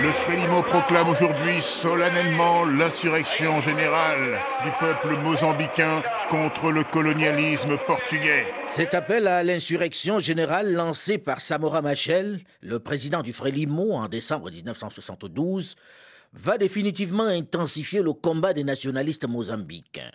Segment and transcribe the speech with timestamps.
[0.00, 8.46] Le Frélimo proclame aujourd'hui solennellement l'insurrection générale du peuple mozambicain contre le colonialisme portugais.
[8.68, 14.52] Cet appel à l'insurrection générale lancé par Samora Machel, le président du Frélimo en décembre
[14.52, 15.74] 1972,
[16.32, 20.12] va définitivement intensifier le combat des nationalistes mozambicains,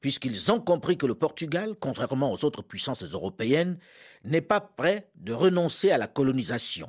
[0.00, 3.78] puisqu'ils ont compris que le Portugal, contrairement aux autres puissances européennes,
[4.22, 6.88] n'est pas prêt de renoncer à la colonisation.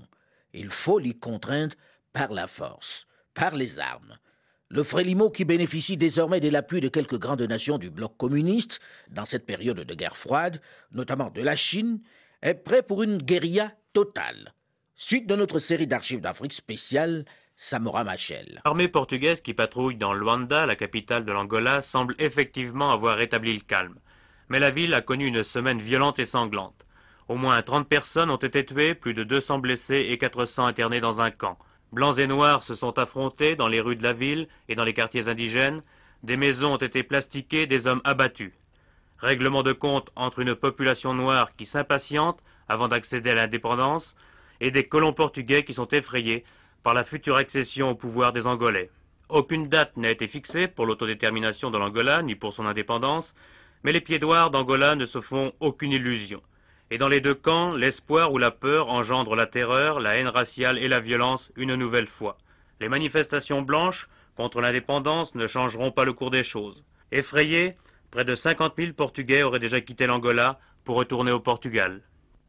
[0.53, 1.75] Il faut l'y contraindre
[2.15, 4.17] par la force, par les armes.
[4.69, 8.79] Le Frélimo, qui bénéficie désormais de l'appui de quelques grandes nations du bloc communiste
[9.11, 10.61] dans cette période de guerre froide,
[10.93, 11.99] notamment de la Chine,
[12.41, 14.53] est prêt pour une guérilla totale.
[14.95, 17.25] Suite de notre série d'archives d'Afrique spéciale,
[17.57, 18.61] Samora Machel.
[18.63, 23.59] L'armée portugaise qui patrouille dans Luanda, la capitale de l'Angola, semble effectivement avoir rétabli le
[23.59, 23.99] calme.
[24.47, 26.85] Mais la ville a connu une semaine violente et sanglante.
[27.27, 31.19] Au moins 30 personnes ont été tuées, plus de 200 blessés et 400 internés dans
[31.19, 31.57] un camp.
[31.95, 34.93] Blancs et noirs se sont affrontés dans les rues de la ville et dans les
[34.93, 35.81] quartiers indigènes.
[36.23, 38.51] Des maisons ont été plastiquées, des hommes abattus.
[39.19, 44.13] Règlement de compte entre une population noire qui s'impatiente avant d'accéder à l'indépendance
[44.59, 46.43] et des colons portugais qui sont effrayés
[46.83, 48.89] par la future accession au pouvoir des Angolais.
[49.29, 53.33] Aucune date n'a été fixée pour l'autodétermination de l'Angola ni pour son indépendance,
[53.83, 56.41] mais les pieds-noirs d'Angola ne se font aucune illusion.
[56.91, 60.77] Et dans les deux camps, l'espoir ou la peur engendre la terreur, la haine raciale
[60.77, 62.37] et la violence une nouvelle fois.
[62.79, 66.83] Les manifestations blanches contre l'indépendance ne changeront pas le cours des choses.
[67.11, 67.75] Effrayés,
[68.11, 72.01] près de 50 000 Portugais auraient déjà quitté l'Angola pour retourner au Portugal.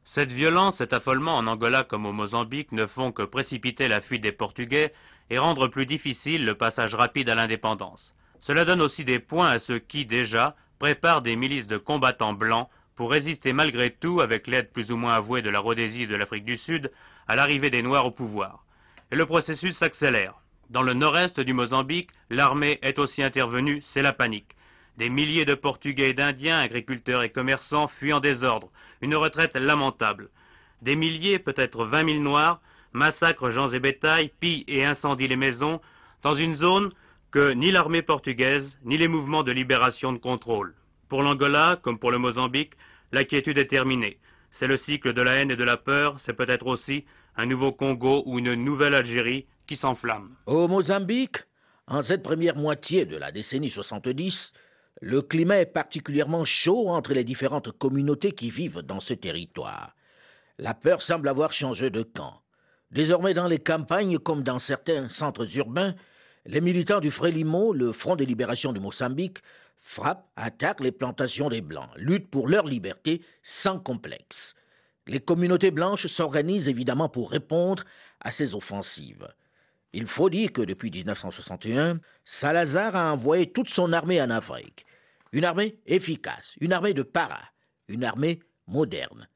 [0.04, 4.22] Cette violence, cet affolement en Angola comme au Mozambique ne font que précipiter la fuite
[4.22, 4.92] des Portugais
[5.30, 8.14] et rendre plus difficile le passage rapide à l'indépendance.
[8.40, 12.68] Cela donne aussi des points à ceux qui, déjà, préparent des milices de combattants blancs
[12.96, 16.16] pour résister malgré tout, avec l'aide plus ou moins avouée de la Rhodésie et de
[16.16, 16.90] l'Afrique du Sud,
[17.28, 18.64] à l'arrivée des Noirs au pouvoir.
[19.12, 20.34] Et le processus s'accélère.
[20.70, 24.56] Dans le nord-est du Mozambique, l'armée est aussi intervenue, c'est la panique.
[24.96, 28.70] Des milliers de Portugais et d'Indiens, agriculteurs et commerçants fuient en désordre,
[29.02, 30.30] une retraite lamentable.
[30.80, 32.60] Des milliers, peut-être vingt mille Noirs,
[32.94, 35.80] massacrent gens et bétail, pillent et incendient les maisons,
[36.22, 36.90] dans une zone
[37.30, 40.74] que ni l'armée portugaise, ni les mouvements de libération ne contrôlent.
[41.08, 42.74] Pour l'Angola, comme pour le Mozambique,
[43.12, 44.18] l'inquiétude est terminée.
[44.50, 47.04] C'est le cycle de la haine et de la peur, c'est peut-être aussi
[47.36, 50.34] un nouveau Congo ou une nouvelle Algérie qui s'enflamme.
[50.46, 51.38] Au Mozambique,
[51.86, 54.52] en cette première moitié de la décennie 70,
[55.02, 59.94] le climat est particulièrement chaud entre les différentes communautés qui vivent dans ce territoire.
[60.58, 62.40] La peur semble avoir changé de camp.
[62.90, 65.94] Désormais dans les campagnes comme dans certains centres urbains,
[66.46, 69.38] les militants du Frélimo, le Front de libération du Mozambique,
[69.86, 74.56] frappent, attaquent les plantations des Blancs, luttent pour leur liberté sans complexe.
[75.06, 77.84] Les communautés blanches s'organisent évidemment pour répondre
[78.20, 79.28] à ces offensives.
[79.92, 84.84] Il faut dire que depuis 1961, Salazar a envoyé toute son armée en Afrique.
[85.30, 87.40] Une armée efficace, une armée de para,
[87.86, 89.28] une armée moderne.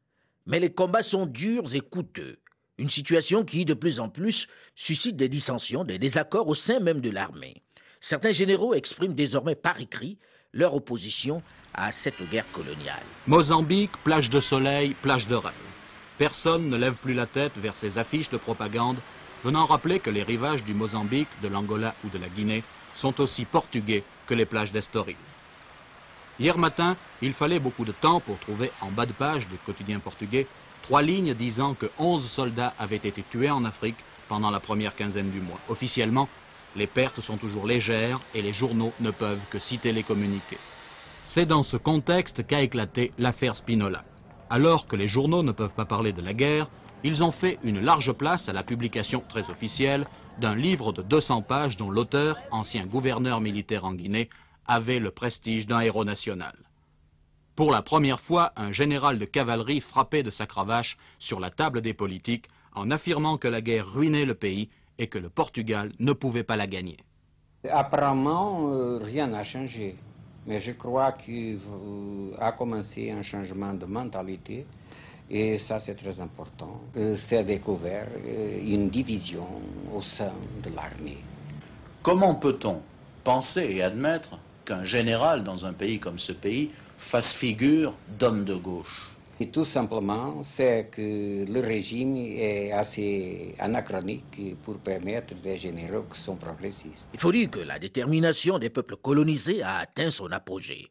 [0.46, 2.40] Mais les combats sont durs et coûteux.
[2.76, 7.00] Une situation qui, de plus en plus, suscite des dissensions, des désaccords au sein même
[7.00, 7.62] de l'armée.
[8.00, 10.18] Certains généraux expriment désormais par écrit
[10.52, 11.42] leur opposition
[11.74, 13.02] à cette guerre coloniale.
[13.26, 15.54] Mozambique, plage de soleil, plage de rêve.
[16.18, 18.98] Personne ne lève plus la tête vers ces affiches de propagande
[19.44, 23.44] venant rappeler que les rivages du Mozambique, de l'Angola ou de la Guinée sont aussi
[23.44, 25.16] portugais que les plages d'Estoril.
[26.38, 30.00] Hier matin, il fallait beaucoup de temps pour trouver en bas de page des quotidiens
[30.00, 30.46] portugais
[30.82, 35.30] trois lignes disant que 11 soldats avaient été tués en Afrique pendant la première quinzaine
[35.30, 35.60] du mois.
[35.68, 36.28] Officiellement,
[36.76, 40.58] les pertes sont toujours légères et les journaux ne peuvent que citer les communiqués.
[41.24, 44.04] C'est dans ce contexte qu'a éclaté l'affaire Spinola.
[44.48, 46.68] Alors que les journaux ne peuvent pas parler de la guerre,
[47.02, 50.06] ils ont fait une large place à la publication très officielle
[50.40, 54.28] d'un livre de 200 pages dont l'auteur, ancien gouverneur militaire en Guinée,
[54.66, 56.54] avait le prestige d'un héros national.
[57.56, 61.80] Pour la première fois, un général de cavalerie frappait de sa cravache sur la table
[61.80, 64.70] des politiques en affirmant que la guerre ruinait le pays
[65.00, 66.98] et que le Portugal ne pouvait pas la gagner.
[67.68, 69.96] Apparemment, euh, rien n'a changé.
[70.46, 74.66] Mais je crois qu'il euh, a commencé un changement de mentalité.
[75.30, 76.80] Et ça, c'est très important.
[76.96, 79.46] Euh, c'est découvert euh, une division
[79.92, 80.32] au sein
[80.62, 81.18] de l'armée.
[82.02, 82.80] Comment peut-on
[83.24, 86.70] penser et admettre qu'un général dans un pays comme ce pays
[87.10, 89.12] fasse figure d'homme de gauche?
[89.42, 96.20] Et tout simplement, c'est que le régime est assez anachronique pour permettre des généraux qui
[96.20, 97.08] sont progressistes.
[97.14, 100.90] Il faut dire que la détermination des peuples colonisés a atteint son apogée.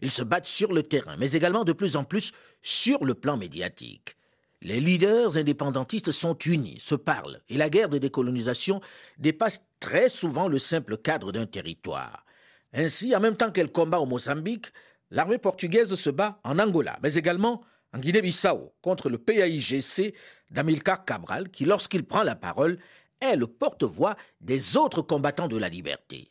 [0.00, 2.30] Ils se battent sur le terrain, mais également de plus en plus
[2.62, 4.14] sur le plan médiatique.
[4.62, 8.80] Les leaders indépendantistes sont unis, se parlent, et la guerre de décolonisation
[9.18, 12.24] dépasse très souvent le simple cadre d'un territoire.
[12.72, 14.66] Ainsi, en même temps qu'elle combat au Mozambique,
[15.10, 17.64] l'armée portugaise se bat en Angola, mais également
[17.98, 20.14] en Guinée-Bissau contre le PAIGC
[20.50, 22.78] d'Amilcar Cabral, qui, lorsqu'il prend la parole,
[23.20, 26.30] est le porte-voix des autres combattants de la liberté,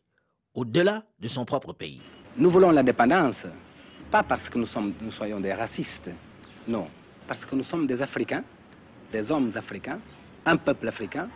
[0.53, 2.01] au-delà de son propre pays.
[2.37, 3.43] Nous voulons l'indépendance,
[4.09, 6.09] pas parce que nous, sommes, nous soyons des racistes,
[6.67, 6.87] non,
[7.27, 8.45] parce que nous sommes des Africains,
[9.11, 9.99] des hommes africains,
[10.45, 11.27] un peuple africain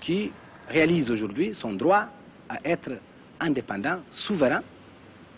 [0.00, 0.32] qui
[0.68, 2.06] réalise aujourd'hui son droit
[2.48, 2.90] à être
[3.38, 4.62] indépendant, souverain,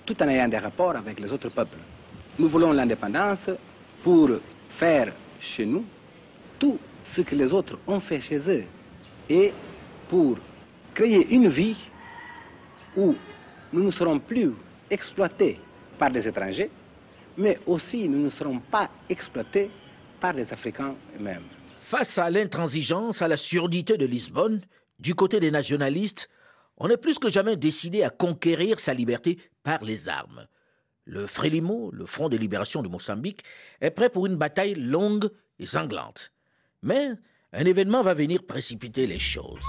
[0.06, 1.79] tout en ayant des rapports avec les autres peuples.
[2.38, 3.50] Nous voulons l'indépendance
[4.03, 4.31] pour
[4.79, 5.85] faire chez nous
[6.59, 6.79] tout
[7.15, 8.65] ce que les autres ont fait chez eux
[9.29, 9.53] et
[10.09, 10.37] pour
[10.95, 11.77] créer une vie
[12.97, 13.15] où
[13.73, 14.53] nous ne serons plus
[14.91, 15.59] exploités
[15.99, 16.71] par des étrangers,
[17.39, 19.71] mais aussi nous ne serons pas exploités
[20.21, 21.45] par les Africains eux-mêmes.
[21.79, 24.61] Face à l'intransigeance, à la surdité de Lisbonne,
[24.99, 26.29] du côté des nationalistes,
[26.77, 30.47] on est plus que jamais décidé à conquérir sa liberté par les armes.
[31.05, 33.43] Le Frélimo, le Front de libération de Mozambique,
[33.81, 35.29] est prêt pour une bataille longue
[35.59, 36.33] et sanglante.
[36.83, 37.11] Mais
[37.53, 39.65] un événement va venir précipiter les choses.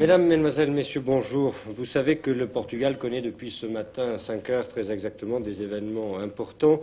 [0.00, 1.54] Mesdames, Mesdemoiselles, Messieurs, bonjour.
[1.76, 5.62] Vous savez que le Portugal connaît depuis ce matin à 5 heures très exactement des
[5.62, 6.80] événements importants.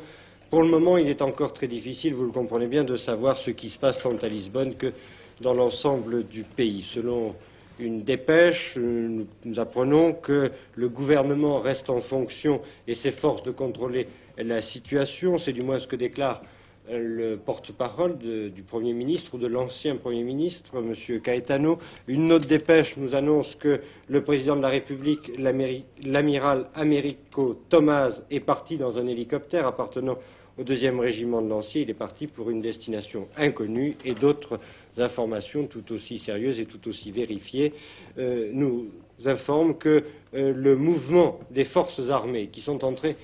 [0.50, 3.52] Pour le moment, il est encore très difficile, vous le comprenez bien, de savoir ce
[3.52, 4.94] qui se passe tant à Lisbonne que
[5.42, 6.86] dans l'ensemble du pays.
[6.94, 7.36] Selon
[7.80, 14.08] une dépêche, nous apprenons que le gouvernement reste en fonction et s'efforce de contrôler
[14.38, 15.38] la situation.
[15.38, 16.42] C'est du moins ce que déclare
[16.90, 21.22] le porte-parole du Premier ministre ou de l'ancien Premier ministre, M.
[21.22, 21.80] Caetano.
[22.08, 28.40] Une autre dépêche nous annonce que le président de la République, l'amiral Américo Thomas, est
[28.40, 30.18] parti dans un hélicoptère appartenant
[30.58, 31.82] au deuxième régiment de lanciers.
[31.82, 34.60] Il est parti pour une destination inconnue et d'autres
[34.98, 37.74] informations tout aussi sérieuses et tout aussi vérifiées
[38.18, 38.88] euh, nous
[39.26, 43.16] informent que euh, le mouvement des forces armées qui sont entrées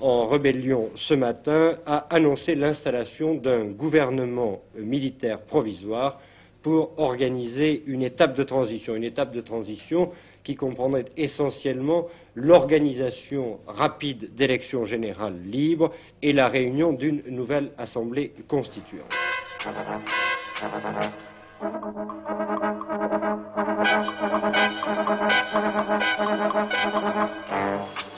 [0.00, 6.20] en rébellion ce matin a annoncé l'installation d'un gouvernement militaire provisoire
[6.62, 8.94] pour organiser une étape de transition.
[8.94, 10.10] Une étape de transition
[10.42, 15.92] qui comprendrait essentiellement l'organisation rapide d'élections générales libres
[16.22, 19.12] et la réunion d'une nouvelle Assemblée constituante.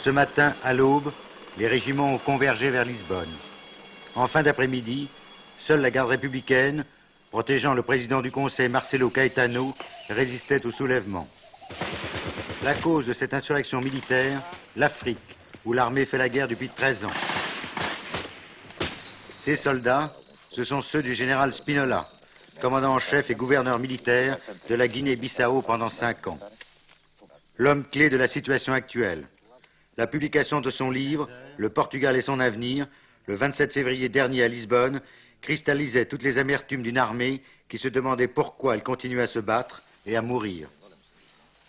[0.05, 1.13] Ce matin, à l'aube,
[1.57, 3.33] les régiments ont convergé vers Lisbonne.
[4.15, 5.09] En fin d'après-midi,
[5.61, 6.85] seule la garde républicaine,
[7.31, 9.75] protégeant le président du Conseil Marcelo Caetano,
[10.09, 11.27] résistait au soulèvement.
[12.63, 14.43] La cause de cette insurrection militaire,
[14.77, 15.19] l'Afrique,
[15.65, 17.13] où l'armée fait la guerre depuis 13 ans.
[19.45, 20.13] Ces soldats,
[20.51, 22.09] ce sont ceux du général Spinola,
[22.61, 24.39] commandant en chef et gouverneur militaire
[24.69, 26.39] de la Guinée-Bissau pendant cinq ans.
[27.57, 29.27] L'homme clé de la situation actuelle.
[29.97, 32.87] La publication de son livre, Le Portugal et son avenir,
[33.27, 35.01] le 27 février dernier à Lisbonne,
[35.41, 39.83] cristallisait toutes les amertumes d'une armée qui se demandait pourquoi elle continuait à se battre
[40.05, 40.69] et à mourir.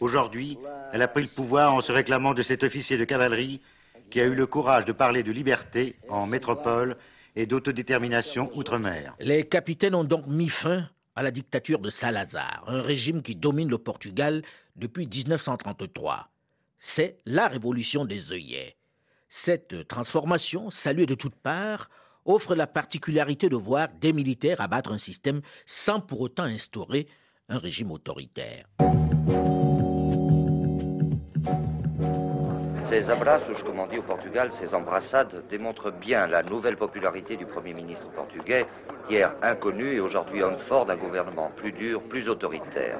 [0.01, 0.57] Aujourd'hui,
[0.91, 3.61] elle a pris le pouvoir en se réclamant de cet officier de cavalerie
[4.11, 6.97] qui a eu le courage de parler de liberté en métropole
[7.35, 9.15] et d'autodétermination outre-mer.
[9.19, 13.69] Les capitaines ont donc mis fin à la dictature de Salazar, un régime qui domine
[13.69, 14.43] le Portugal
[14.75, 16.29] depuis 1933.
[16.79, 18.75] C'est la révolution des œillets.
[19.29, 21.89] Cette transformation, saluée de toutes parts,
[22.25, 27.07] offre la particularité de voir des militaires abattre un système sans pour autant instaurer
[27.49, 28.67] un régime autoritaire.
[32.89, 37.45] Ces abraços, comme on dit au Portugal, ces embrassades démontrent bien la nouvelle popularité du
[37.45, 38.65] Premier ministre portugais,
[39.09, 42.99] hier inconnu et aujourd'hui homme fort d'un gouvernement plus dur, plus autoritaire.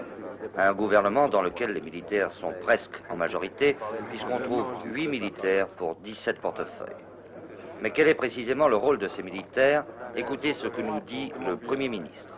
[0.58, 3.77] Un gouvernement dans lequel les militaires sont presque en majorité,
[4.10, 7.03] puisqu'on trouve 8 militaires pour 17 portefeuilles.
[7.82, 9.86] Mais quel est précisément le rôle de ces militaires?
[10.15, 12.34] Écoutez ce que nous dit le Premier ministre.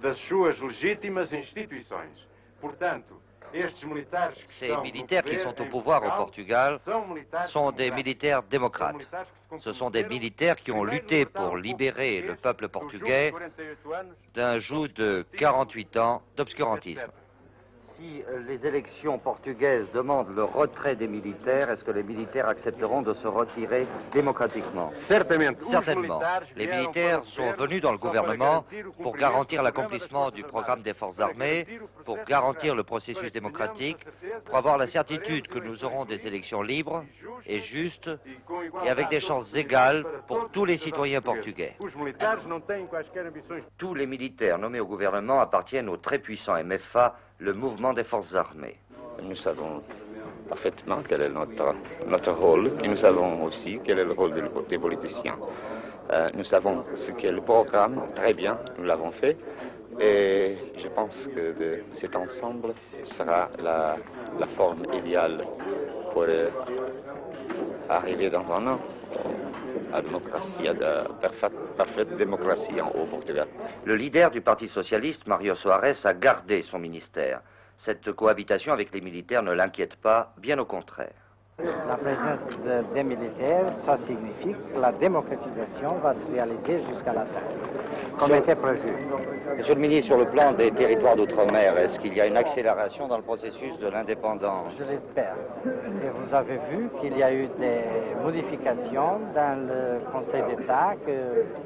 [0.00, 2.26] das suas legítimas instituições.
[4.58, 6.80] Ces militaires qui sont au pouvoir au Portugal
[7.48, 9.08] sont des militaires démocrates.
[9.58, 13.32] Ce sont des militaires qui ont lutté pour libérer le peuple portugais
[14.34, 17.10] d'un joug de 48 ans d'obscurantisme.
[17.98, 23.02] Si euh, les élections portugaises demandent le retrait des militaires, est-ce que les militaires accepteront
[23.02, 24.92] de se retirer démocratiquement?
[25.08, 26.20] Certainement.
[26.56, 28.64] Les militaires sont venus dans le gouvernement
[29.02, 31.66] pour garantir l'accomplissement du programme des forces armées,
[32.04, 33.98] pour garantir le processus démocratique,
[34.44, 37.04] pour avoir la certitude que nous aurons des élections libres
[37.46, 38.10] et justes
[38.84, 41.76] et avec des chances égales pour tous les citoyens portugais.
[43.76, 48.34] Tous les militaires nommés au gouvernement appartiennent au très puissant MFA, le mouvement des forces
[48.34, 48.76] armées.
[49.22, 49.82] Nous savons
[50.48, 51.74] parfaitement quel est notre,
[52.06, 54.34] notre rôle et nous savons aussi quel est le rôle
[54.68, 55.36] des politiciens.
[56.10, 59.36] Euh, nous savons ce qu'est le programme, très bien, nous l'avons fait.
[60.00, 62.72] Et je pense que cet ensemble
[63.04, 63.96] sera la,
[64.56, 65.44] forme idéale
[66.12, 66.48] pour euh,
[67.88, 68.78] arriver dans un an
[70.02, 70.68] démocratie,
[73.32, 73.46] la.
[73.84, 77.40] Le leader du Parti socialiste, Mario Soares, a gardé son ministère.
[77.78, 81.27] Cette cohabitation avec les militaires ne l'inquiète pas, bien au contraire.
[81.60, 87.42] La présence des militaires, ça signifie que la démocratisation va se réaliser jusqu'à la fin,
[88.16, 88.92] comme était prévu.
[89.56, 93.08] Monsieur le ministre, sur le plan des territoires d'outre-mer, est-ce qu'il y a une accélération
[93.08, 94.72] dans le processus de l'indépendance?
[94.78, 95.34] Je l'espère.
[95.66, 97.80] Et vous avez vu qu'il y a eu des
[98.22, 100.94] modifications dans le Conseil d'État,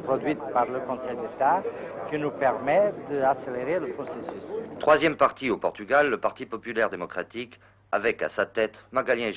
[0.04, 1.62] produites par le Conseil d'État,
[2.08, 4.42] qui nous permettent d'accélérer le processus.
[4.80, 7.60] Troisième parti au Portugal, le Parti populaire démocratique,
[7.92, 9.30] avec à sa tête Magalien.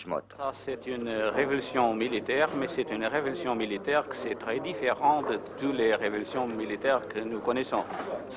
[0.65, 5.75] C'est une révolution militaire, mais c'est une révolution militaire qui est très différente de toutes
[5.75, 7.83] les révolutions militaires que nous connaissons.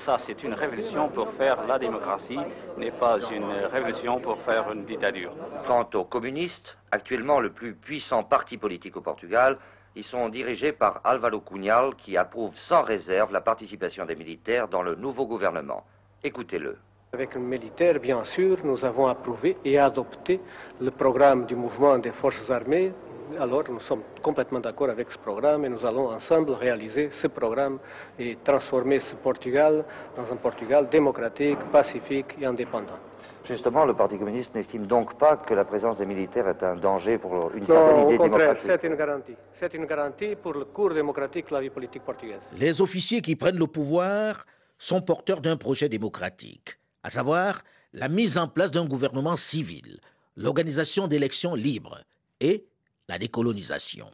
[0.04, 2.38] Ça, c'est une révolution pour faire la démocratie,
[2.76, 5.32] n'est pas une révolution pour faire une dictature.
[5.66, 9.56] Quant aux communistes, actuellement le plus puissant parti politique au Portugal,
[9.94, 14.82] ils sont dirigés par Álvaro Cunhal, qui approuve sans réserve la participation des militaires dans
[14.82, 15.84] le nouveau gouvernement.
[16.24, 16.78] Écoutez-le.
[17.14, 20.40] Avec le militaire, bien sûr, nous avons approuvé et adopté
[20.78, 22.92] le programme du mouvement des forces armées.
[23.40, 27.78] Alors nous sommes complètement d'accord avec ce programme et nous allons ensemble réaliser ce programme
[28.18, 29.86] et transformer ce Portugal
[30.16, 32.98] dans un Portugal démocratique, pacifique et indépendant.
[33.42, 37.16] Justement, le Parti communiste n'estime donc pas que la présence des militaires est un danger
[37.16, 38.70] pour une certaine idée démocratique.
[38.70, 39.36] C'est une garantie.
[39.58, 42.42] C'est une garantie pour le cours démocratique de la vie politique portugaise.
[42.52, 44.44] Les officiers qui prennent le pouvoir
[44.76, 47.62] sont porteurs d'un projet démocratique à savoir
[47.94, 49.98] la mise en place d'un gouvernement civil,
[50.36, 52.02] l'organisation d'élections libres
[52.38, 52.66] et
[53.08, 54.10] la décolonisation.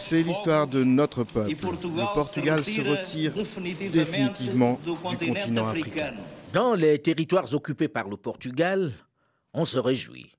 [0.00, 1.50] C'est l'histoire de notre peuple.
[1.50, 3.34] Le Portugal se retire
[3.92, 4.94] définitivement du
[5.26, 6.14] continent africain.
[6.54, 8.90] Dans les territoires occupés par le Portugal,
[9.52, 10.32] on se réjouit.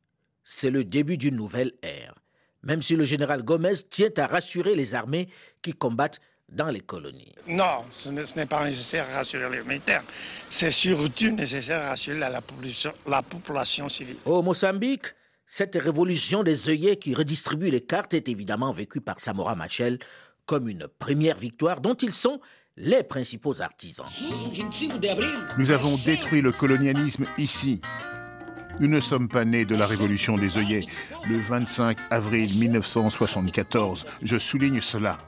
[0.43, 2.15] C'est le début d'une nouvelle ère,
[2.63, 5.29] même si le général Gomez tient à rassurer les armées
[5.62, 6.22] qui combattent
[6.53, 7.33] dans les colonies.
[7.48, 10.03] Non, ce n'est pas nécessaire à rassurer les militaires.
[10.50, 14.17] C'est surtout nécessaire à rassurer la, population, la population civile.
[14.25, 15.07] Au Mozambique,
[15.45, 20.00] cette révolution des œillets qui redistribue les cartes est évidemment vécue par Samora Machel
[20.45, 22.39] comme une première victoire dont ils sont
[22.75, 24.05] les principaux artisans.
[25.57, 27.81] Nous avons détruit le colonialisme ici,
[28.79, 30.85] nous ne sommes pas nés de la révolution des œillets
[31.29, 34.05] le 25 avril 1974.
[34.21, 35.19] Je souligne cela.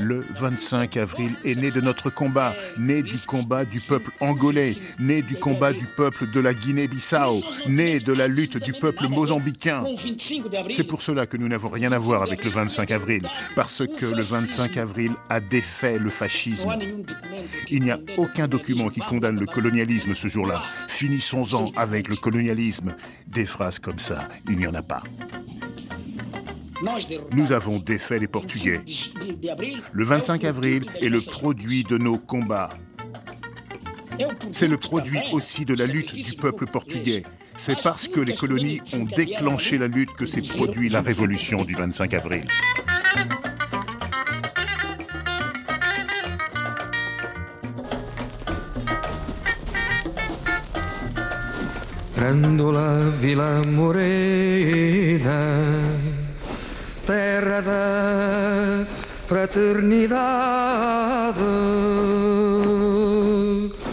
[0.00, 5.22] Le 25 avril est né de notre combat, né du combat du peuple angolais, né
[5.22, 9.84] du combat du peuple de la Guinée-Bissau, né de la lutte du peuple mozambicain.
[10.70, 13.22] C'est pour cela que nous n'avons rien à voir avec le 25 avril,
[13.54, 16.70] parce que le 25 avril a défait le fascisme.
[17.68, 20.62] Il n'y a aucun document qui condamne le colonialisme ce jour-là.
[20.88, 22.53] Finissons-en avec le colonialisme
[23.26, 25.02] des phrases comme ça, il n'y en a pas.
[27.32, 28.80] Nous avons défait les Portugais.
[29.92, 32.70] Le 25 avril est le produit de nos combats.
[34.52, 37.24] C'est le produit aussi de la lutte du peuple portugais.
[37.56, 41.74] C'est parce que les colonies ont déclenché la lutte que s'est produit la révolution du
[41.74, 42.46] 25 avril.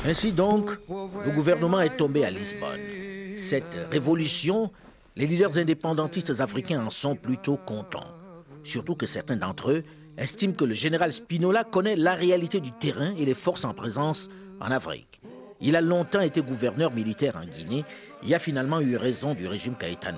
[0.06, 0.72] Ainsi donc,
[1.26, 2.80] le gouvernement est tombé à Lisbonne.
[3.36, 4.72] Cette révolution,
[5.18, 8.08] les leaders indépendantistes africains en sont plutôt contents.
[8.64, 9.84] Surtout que certains d'entre eux
[10.18, 14.30] estiment que le général Spinola connaît la réalité du terrain et les forces en présence
[14.62, 15.22] en Afrique.
[15.62, 17.86] Il a longtemps été gouverneur militaire en Guinée
[18.28, 20.18] et a finalement eu raison du régime Caetano.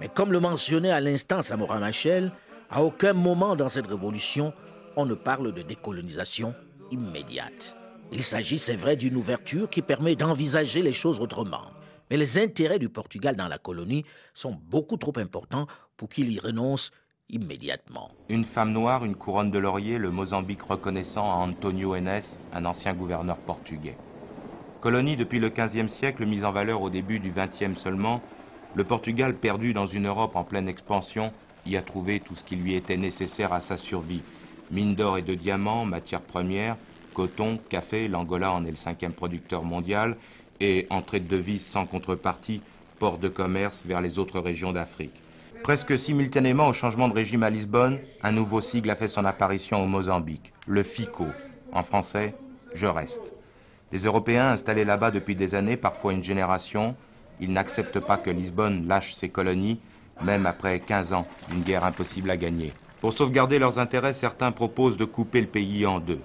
[0.00, 2.32] Mais comme le mentionnait à l'instant Samora Machel,
[2.70, 4.54] à aucun moment dans cette révolution,
[4.96, 6.54] on ne parle de décolonisation
[6.90, 7.76] immédiate.
[8.10, 11.66] Il s'agit, c'est vrai, d'une ouverture qui permet d'envisager les choses autrement.
[12.10, 15.66] Mais les intérêts du Portugal dans la colonie sont beaucoup trop importants
[15.98, 16.90] pour qu'il y renonce
[17.28, 18.10] immédiatement.
[18.30, 22.22] Une femme noire, une couronne de laurier, le Mozambique reconnaissant à Antonio Enes,
[22.54, 23.96] un ancien gouverneur portugais.
[24.80, 28.22] Colonie depuis le XVe siècle, mise en valeur au début du XXe seulement,
[28.76, 31.32] le Portugal, perdu dans une Europe en pleine expansion,
[31.66, 34.22] y a trouvé tout ce qui lui était nécessaire à sa survie.
[34.70, 36.76] Mines d'or et de diamants, matières premières,
[37.12, 40.16] coton, café, l'Angola en est le cinquième producteur mondial,
[40.60, 42.62] et entrée de devises sans contrepartie,
[43.00, 45.22] port de commerce vers les autres régions d'Afrique.
[45.64, 49.82] Presque simultanément au changement de régime à Lisbonne, un nouveau sigle a fait son apparition
[49.82, 51.26] au Mozambique, le FICO.
[51.72, 52.36] En français,
[52.74, 53.32] je reste.
[53.90, 56.94] Des Européens installés là-bas depuis des années, parfois une génération,
[57.40, 59.80] ils n'acceptent pas que Lisbonne lâche ses colonies,
[60.22, 62.72] même après 15 ans d'une guerre impossible à gagner.
[63.00, 66.20] Pour sauvegarder leurs intérêts, certains proposent de couper le pays en deux.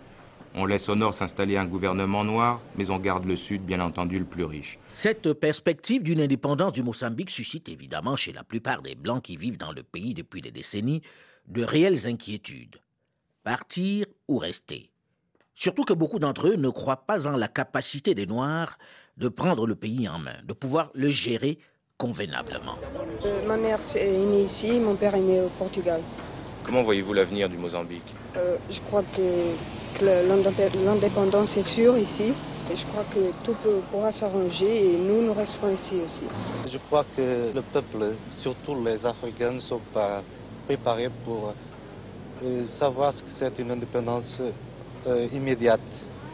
[0.56, 4.20] On laisse au nord s'installer un gouvernement noir, mais on garde le sud, bien entendu,
[4.20, 4.78] le plus riche.
[4.94, 9.58] Cette perspective d'une indépendance du Mozambique suscite évidemment chez la plupart des Blancs qui vivent
[9.58, 11.02] dans le pays depuis des décennies
[11.48, 12.78] de réelles inquiétudes.
[13.44, 14.93] Partir ou rester?
[15.56, 18.78] Surtout que beaucoup d'entre eux ne croient pas en la capacité des Noirs
[19.18, 21.60] de prendre le pays en main, de pouvoir le gérer
[21.98, 22.76] convenablement.
[23.24, 26.02] Euh, ma mère est née ici, mon père est né au Portugal.
[26.66, 28.14] Comment voyez-vous l'avenir du Mozambique?
[28.36, 29.56] Euh, Je crois que,
[30.02, 32.34] l'indépendance est sûre ici.
[32.72, 33.56] Et je crois que tout
[33.92, 36.24] pourra s'arranger et nous, nous resterons ici aussi.
[36.68, 40.24] Je crois que le peuple, surtout les Africains, ne sont pas
[40.66, 41.54] préparés pour
[42.42, 44.42] euh, savoir ce que c'est une indépendance
[45.32, 45.82] immédiate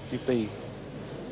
[0.09, 0.49] du pays.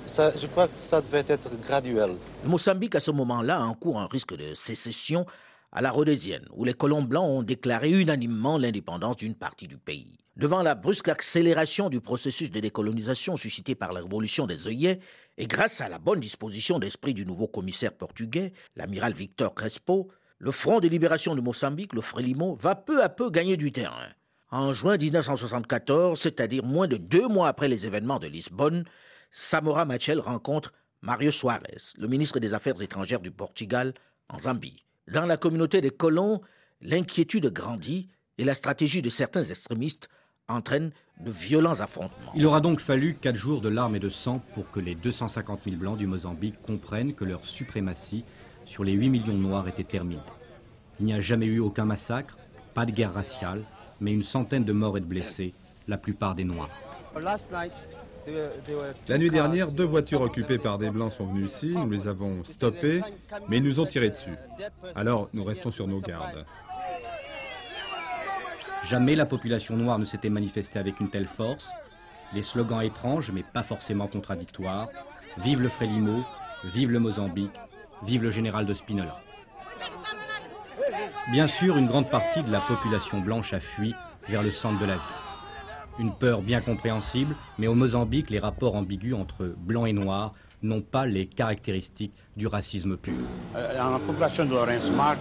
[0.05, 2.15] Ça, je crois que ça devait être graduel.
[2.43, 5.25] Le Mozambique, à ce moment-là, encourt un risque de sécession
[5.71, 10.17] à la rhodésienne, où les colons blancs ont déclaré unanimement l'indépendance d'une partie du pays.
[10.37, 14.99] Devant la brusque accélération du processus de décolonisation suscité par la révolution des œillets,
[15.37, 20.51] et grâce à la bonne disposition d'esprit du nouveau commissaire portugais, l'amiral Victor Crespo, le
[20.51, 24.07] Front de libération du Mozambique, le Frelimo, va peu à peu gagner du terrain.
[24.49, 28.85] En juin 1974, c'est-à-dire moins de deux mois après les événements de Lisbonne,
[29.29, 33.93] Samora Machel rencontre Mario Soares, le ministre des Affaires étrangères du Portugal,
[34.29, 34.85] en Zambie.
[35.11, 36.39] Dans la communauté des colons,
[36.79, 38.07] l'inquiétude grandit
[38.37, 40.07] et la stratégie de certains extrémistes
[40.47, 42.31] entraîne de violents affrontements.
[42.33, 45.61] Il aura donc fallu quatre jours de larmes et de sang pour que les 250
[45.65, 48.23] 000 Blancs du Mozambique comprennent que leur suprématie
[48.65, 50.21] sur les 8 millions de Noirs était terminée.
[51.01, 52.37] Il n'y a jamais eu aucun massacre,
[52.73, 53.65] pas de guerre raciale,
[53.99, 55.53] mais une centaine de morts et de blessés,
[55.87, 56.69] la plupart des Noirs.
[59.07, 61.69] La nuit dernière, deux voitures occupées par des Blancs sont venues ici.
[61.69, 63.01] Nous les avons stoppées,
[63.47, 64.35] mais ils nous ont tiré dessus.
[64.95, 66.45] Alors, nous restons sur nos gardes.
[68.85, 71.67] Jamais la population noire ne s'était manifestée avec une telle force.
[72.33, 74.89] Les slogans étranges, mais pas forcément contradictoires.
[75.37, 76.23] Vive le Frélimo,
[76.65, 77.55] vive le Mozambique,
[78.03, 79.21] vive le général de Spinola.
[81.29, 83.93] Bien sûr, une grande partie de la population blanche a fui
[84.29, 85.01] vers le centre de la ville.
[85.99, 90.31] Une peur bien compréhensible, mais au Mozambique, les rapports ambigus entre blanc et noir
[90.63, 93.13] n'ont pas les caractéristiques du racisme pur.
[93.57, 95.19] Euh, la population de Laurence Mark,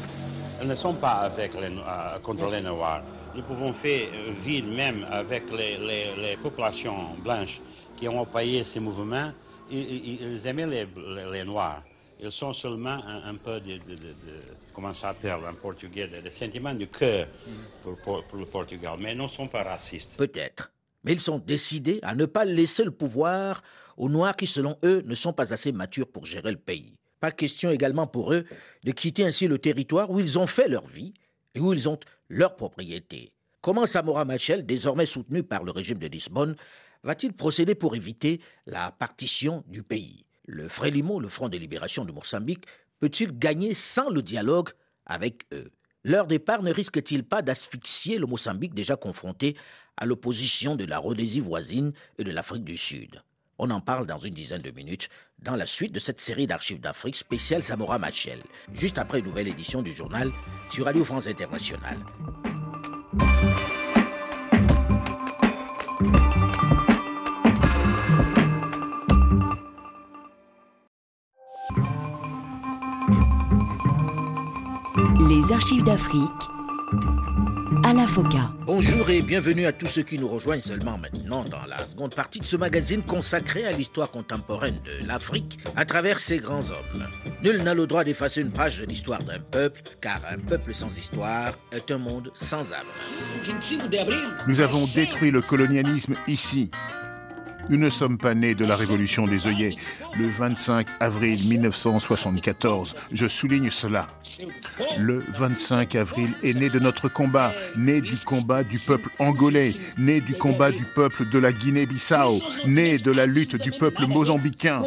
[0.61, 3.03] elles ne sont pas euh, contre les noirs.
[3.35, 7.61] Nous pouvons faire euh, vivre même avec les, populations blanches
[7.97, 9.33] qui ont payé ces mouvements.
[9.73, 10.87] Ils, ils aimaient
[11.33, 11.83] les noirs
[12.21, 13.79] ils sont seulement un, peu de,
[14.75, 17.29] comment ça s'appelle en portugais, de, sentiments de cœur
[17.83, 20.17] pour, le Portugal, mais ils ne sont pas racistes.
[20.17, 20.73] Peut-être,
[21.05, 23.63] mais ils sont décidés à ne pas laisser le pouvoir
[23.97, 26.97] aux Noirs qui, selon eux, ne sont pas assez matures pour gérer le pays.
[27.21, 28.45] Pas question également pour eux
[28.85, 31.15] de quitter ainsi le territoire où ils ont fait leur vie
[31.55, 31.99] et où ils ont
[32.29, 33.33] leur propriété.
[33.63, 36.57] Comment Samora Machel, désormais soutenu par le régime de Lisbonne,
[37.03, 40.26] va-t-il procéder pour éviter la partition du pays?
[40.47, 42.65] Le Frélimo, le Front de libération de Mozambique,
[43.01, 44.71] peut-il gagner sans le dialogue
[45.05, 45.71] avec eux?
[46.05, 49.57] Leur départ ne risque-t-il pas d'asphyxier le Mozambique déjà confronté
[49.97, 53.23] à l'opposition de la Rhodésie voisine et de l'Afrique du Sud?
[53.59, 56.81] On en parle dans une dizaine de minutes dans la suite de cette série d'archives
[56.81, 58.39] d'Afrique spéciale Samora Machel,
[58.73, 60.31] juste après une nouvelle édition du journal
[60.71, 61.99] sur Radio France Internationale.
[75.29, 76.31] Les archives d'Afrique
[77.83, 78.53] à la FOCA.
[78.65, 82.39] Bonjour et bienvenue à tous ceux qui nous rejoignent seulement maintenant dans la seconde partie
[82.39, 87.09] de ce magazine consacré à l'histoire contemporaine de l'Afrique à travers ses grands hommes.
[87.43, 90.97] Nul n'a le droit d'effacer une page de l'histoire d'un peuple, car un peuple sans
[90.97, 92.87] histoire est un monde sans âme.
[94.47, 96.71] Nous avons détruit le colonialisme ici.
[97.69, 99.77] Nous ne sommes pas nés de la révolution des œillets
[100.17, 102.95] le 25 avril 1974.
[103.11, 104.07] Je souligne cela.
[104.99, 110.21] Le 25 avril est né de notre combat, né du combat du peuple angolais, né
[110.21, 114.83] du combat du peuple de la Guinée-Bissau, né de la lutte du peuple mozambicain.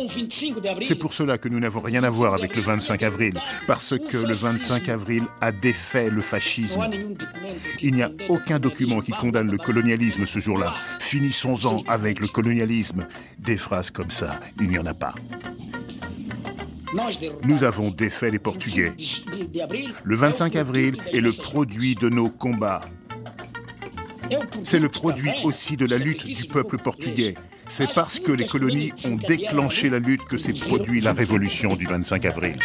[0.81, 3.33] C'est pour cela que nous n'avons rien à voir avec le 25 avril,
[3.67, 6.81] parce que le 25 avril a défait le fascisme.
[7.81, 10.73] Il n'y a aucun document qui condamne le colonialisme ce jour-là.
[10.99, 12.68] Finissons-en avec le colonialisme.
[13.39, 15.15] Des phrases comme ça, il n'y en a pas.
[17.43, 18.93] Nous avons défait les Portugais.
[20.03, 22.81] Le 25 avril est le produit de nos combats.
[24.63, 27.33] C'est le produit aussi de la lutte du peuple portugais.
[27.67, 31.87] C'est parce que les colonies ont déclenché la lutte que s'est produit la révolution du
[31.87, 32.57] 25 avril.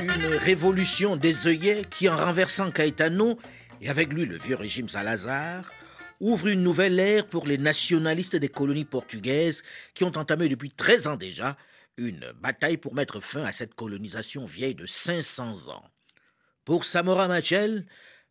[0.00, 3.38] Une révolution des œillets qui, en renversant Caetano
[3.80, 5.70] et avec lui le vieux régime Salazar,
[6.20, 9.62] ouvre une nouvelle ère pour les nationalistes des colonies portugaises
[9.94, 11.56] qui ont entamé depuis 13 ans déjà
[11.96, 15.84] une bataille pour mettre fin à cette colonisation vieille de 500 ans.
[16.64, 17.84] Pour Samora Machel,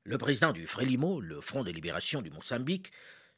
[0.03, 2.91] le président du Frélimo, le Front de libération du Mozambique,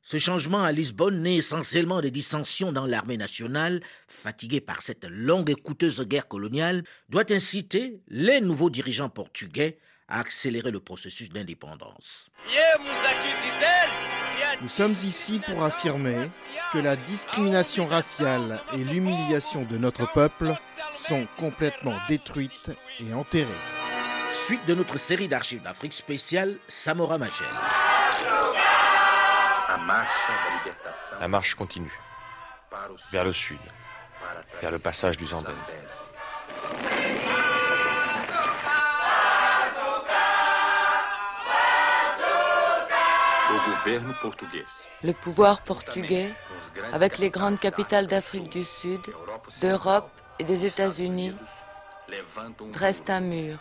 [0.03, 5.49] ce changement à Lisbonne naît essentiellement des dissensions dans l'armée nationale, fatiguée par cette longue
[5.49, 12.29] et coûteuse guerre coloniale, doit inciter les nouveaux dirigeants portugais à accélérer le processus d'indépendance.
[14.61, 16.29] Nous sommes ici pour affirmer
[16.71, 20.55] que la discrimination raciale et l'humiliation de notre peuple
[20.93, 23.47] sont complètement détruites et enterrées.
[24.31, 27.47] Suite de notre série d'archives d'Afrique spéciale Samora Machel.
[31.19, 31.99] La marche continue,
[33.11, 33.59] vers le sud,
[34.61, 35.55] vers le passage du Zambèze.
[45.03, 46.33] Le pouvoir portugais,
[46.91, 49.01] avec les grandes capitales d'Afrique du Sud,
[49.61, 51.35] d'Europe et des États-Unis,
[52.73, 53.59] dresse un mur,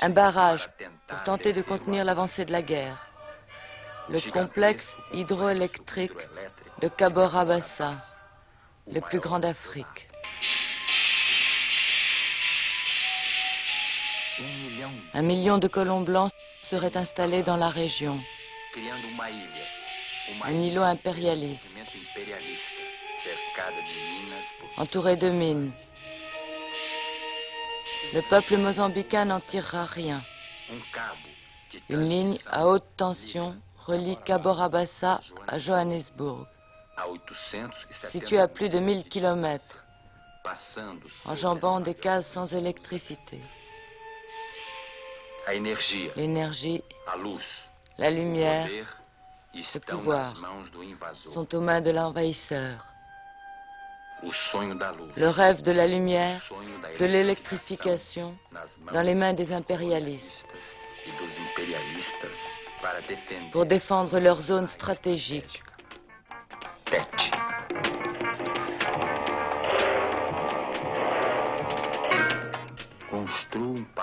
[0.00, 0.68] un barrage
[1.08, 2.98] pour tenter de contenir l'avancée de la guerre.
[4.08, 6.28] Le complexe hydroélectrique
[6.80, 7.96] de Cabora Bassa,
[8.90, 10.08] le plus grand d'Afrique.
[15.14, 16.32] Un million de colons blancs
[16.70, 18.20] seraient installés dans la région
[20.44, 21.76] un îlot impérialiste,
[24.76, 25.72] entouré de mines.
[28.14, 30.22] Le peuple mozambicain n'en tirera rien.
[31.88, 33.56] Une ligne à haute tension
[33.86, 36.46] relie Cabo Rabassa à Johannesburg,
[38.10, 39.84] située à plus de 1000 km,
[41.24, 43.40] enjambant des cases sans électricité.
[46.16, 46.82] L'énergie,
[48.02, 48.68] la lumière,
[49.54, 50.34] le pouvoir
[51.32, 52.84] sont aux mains de l'envahisseur.
[55.16, 56.42] Le rêve de la lumière,
[56.98, 58.36] de l'électrification,
[58.92, 60.44] dans les mains des impérialistes,
[63.52, 65.62] pour défendre leur zone stratégique.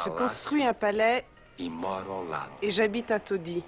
[0.06, 1.26] Je construis un palais
[2.62, 3.63] et j'habite à Todi.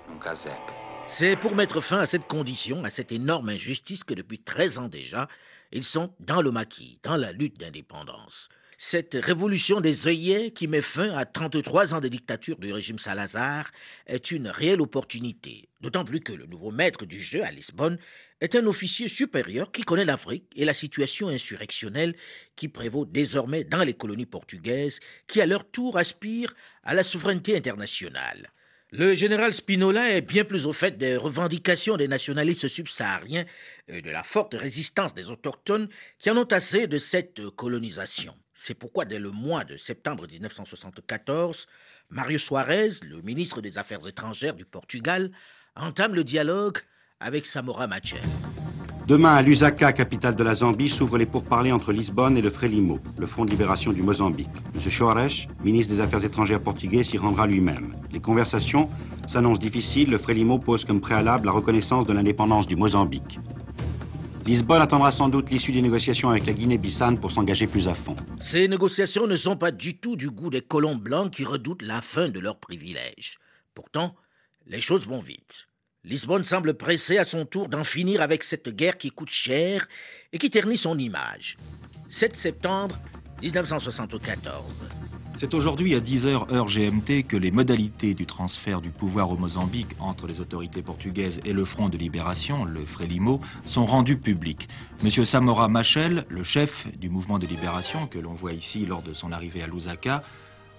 [1.07, 4.87] C'est pour mettre fin à cette condition, à cette énorme injustice que depuis 13 ans
[4.87, 5.27] déjà,
[5.73, 8.47] ils sont dans le maquis, dans la lutte d'indépendance.
[8.77, 13.69] Cette révolution des œillets qui met fin à 33 ans de dictature du régime Salazar
[14.07, 17.99] est une réelle opportunité, d'autant plus que le nouveau maître du jeu à Lisbonne
[18.41, 22.15] est un officier supérieur qui connaît l'Afrique et la situation insurrectionnelle
[22.55, 27.55] qui prévaut désormais dans les colonies portugaises qui à leur tour aspirent à la souveraineté
[27.55, 28.51] internationale.
[28.93, 33.45] Le général Spinola est bien plus au fait des revendications des nationalistes subsahariens
[33.87, 35.87] et de la forte résistance des autochtones
[36.19, 38.35] qui en ont assez de cette colonisation.
[38.53, 41.67] C'est pourquoi dès le mois de septembre 1974,
[42.09, 45.31] Mario Soares, le ministre des Affaires étrangères du Portugal,
[45.77, 46.79] entame le dialogue
[47.21, 48.21] avec Samora Machel.
[49.07, 52.99] Demain, à Lusaka, capitale de la Zambie, s'ouvrent les pourparlers entre Lisbonne et le Frélimo,
[53.17, 54.47] le Front de libération du Mozambique.
[54.75, 54.91] M.
[54.91, 57.95] Soares, ministre des Affaires étrangères portugais, s'y rendra lui-même.
[58.11, 58.89] Les conversations
[59.27, 60.09] s'annoncent difficiles.
[60.11, 63.39] Le Frélimo pose comme préalable la reconnaissance de l'indépendance du Mozambique.
[64.45, 68.15] Lisbonne attendra sans doute l'issue des négociations avec la Guinée-Bissau pour s'engager plus à fond.
[68.39, 72.01] Ces négociations ne sont pas du tout du goût des colons blancs qui redoutent la
[72.01, 73.37] fin de leurs privilèges.
[73.75, 74.15] Pourtant,
[74.67, 75.67] les choses vont vite.
[76.03, 79.87] Lisbonne semble pressée à son tour d'en finir avec cette guerre qui coûte cher
[80.33, 81.57] et qui ternit son image.
[82.09, 82.97] 7 septembre
[83.43, 84.63] 1974.
[85.37, 89.95] C'est aujourd'hui à 10h heure GMT que les modalités du transfert du pouvoir au Mozambique
[89.99, 94.67] entre les autorités portugaises et le Front de libération, le Frelimo, sont rendues publiques.
[95.03, 99.13] Monsieur Samora Machel, le chef du mouvement de libération que l'on voit ici lors de
[99.13, 100.23] son arrivée à Lusaka,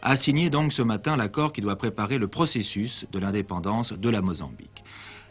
[0.02, 4.20] a signé donc ce matin l'accord qui doit préparer le processus de l'indépendance de la
[4.20, 4.82] Mozambique.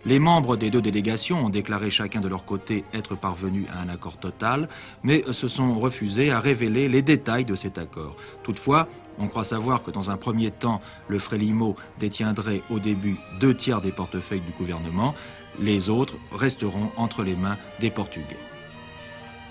[0.04, 3.90] Les membres des deux délégations ont déclaré chacun de leur côté être parvenus à un
[3.90, 4.68] accord total,
[5.04, 8.16] mais se sont refusés à révéler les détails de cet accord.
[8.44, 8.88] Toutefois,
[9.20, 13.82] on croit savoir que dans un premier temps, le Frélimo détiendrait au début deux tiers
[13.82, 15.14] des portefeuilles du gouvernement,
[15.60, 18.40] les autres resteront entre les mains des Portugais.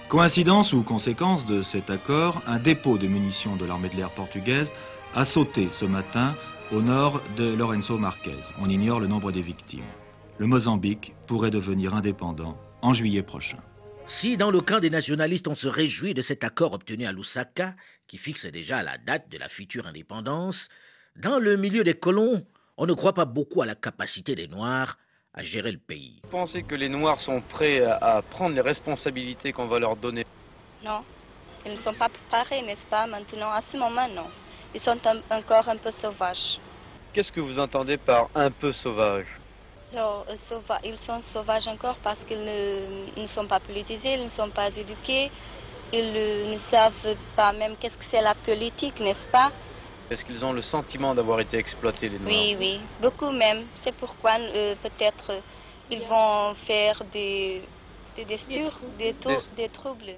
[0.08, 4.72] Coïncidence ou conséquence de cet accord, un dépôt de munitions de l'armée de l'air portugaise
[5.14, 6.34] a sauté ce matin
[6.72, 8.40] au nord de Lorenzo Marquez.
[8.60, 9.84] On ignore le nombre des victimes
[10.40, 13.59] le Mozambique pourrait devenir indépendant en juillet prochain.
[14.07, 17.74] Si dans le camp des nationalistes on se réjouit de cet accord obtenu à Lusaka,
[18.07, 20.70] qui fixe déjà la date de la future indépendance,
[21.14, 22.42] dans le milieu des colons,
[22.79, 24.96] on ne croit pas beaucoup à la capacité des Noirs
[25.35, 26.22] à gérer le pays.
[26.24, 30.24] Vous pensez que les Noirs sont prêts à prendre les responsabilités qu'on va leur donner?
[30.83, 31.00] Non,
[31.66, 34.29] ils ne sont pas préparés, n'est-ce pas, maintenant, à ce moment, non.
[34.74, 34.98] Ils sont
[35.29, 36.59] encore un peu sauvages.
[37.12, 39.26] Qu'est-ce que vous entendez par un peu sauvage?
[39.92, 44.50] Alors, euh, ils sont sauvages encore parce qu'ils ne, sont pas politisés, ils ne sont
[44.50, 45.31] pas éduqués,
[45.92, 49.53] ils ne savent pas même qu'est-ce que c'est la politique, n'est-ce pas?
[50.11, 52.35] Est-ce qu'ils ont le sentiment d'avoir été exploités, les Noirs?
[52.35, 53.66] Oui, oui, beaucoup même.
[53.85, 55.42] C'est pourquoi euh, peut-être
[55.88, 57.68] ils vont faire des,
[58.16, 58.38] des des,
[59.57, 60.14] des troubles.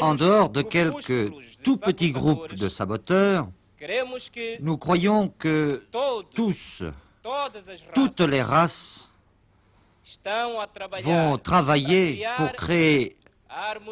[0.00, 1.32] En dehors de quelques
[1.64, 3.48] tout petits groupes de saboteurs,
[4.60, 5.82] nous croyons que
[6.34, 6.82] tous,
[7.94, 9.10] toutes les races
[11.02, 13.16] vont travailler pour créer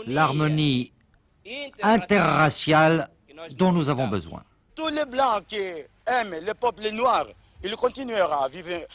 [0.07, 0.92] l'harmonie
[1.83, 3.11] interraciale
[3.52, 4.42] dont nous avons besoin.
[4.74, 5.59] Tous les Blancs qui
[6.07, 7.26] aiment le peuple noir,
[7.62, 8.87] il continuera vivre,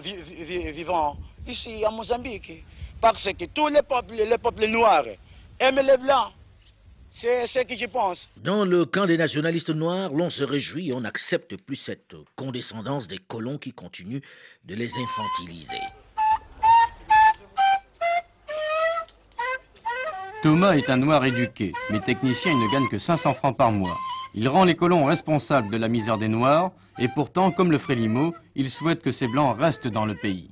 [0.00, 2.64] vivant ici à Mozambique.
[3.00, 5.04] Parce que tous les peuples, les peuples noirs
[5.58, 6.32] aiment les Blancs.
[7.16, 8.28] C'est ce que je pense.
[8.36, 13.06] Dans le camp des nationalistes noirs, l'on se réjouit et on n'accepte plus cette condescendance
[13.06, 14.20] des colons qui continuent
[14.64, 15.80] de les infantiliser.
[20.42, 23.96] Thomas est un noir éduqué, mais technicien, il ne gagne que 500 francs par mois.
[24.34, 28.34] Il rend les colons responsables de la misère des noirs, et pourtant, comme le Frélimo,
[28.56, 30.50] il souhaite que ces blancs restent dans le pays.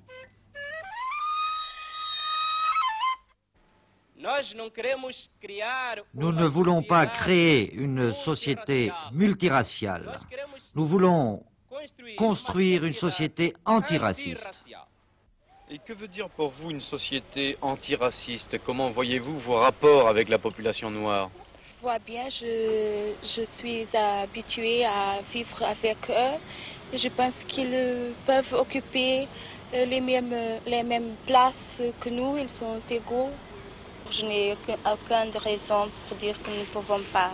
[6.15, 10.19] Nous ne voulons pas créer une société multiraciale.
[10.75, 11.43] Nous voulons
[12.17, 14.49] construire une société antiraciste.
[15.71, 18.59] Et que veut dire pour vous une société antiraciste?
[18.65, 21.31] Comment voyez-vous vos rapports avec la population noire?
[21.79, 26.39] Je vois bien, je, je suis habituée à vivre avec eux.
[26.93, 29.27] Je pense qu'ils peuvent occuper
[29.73, 33.31] les mêmes, les mêmes places que nous, ils sont égaux
[34.13, 37.33] je n'ai aucune raison pour dire que nous ne pouvons pas